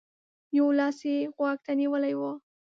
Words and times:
يو 0.57 0.67
لاس 0.77 0.97
يې 1.09 1.15
غوږ 1.35 1.57
ته 1.65 1.71
نيولی 1.79 2.13
و. 2.19 2.21